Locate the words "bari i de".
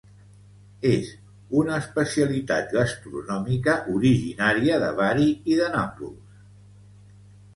5.01-5.69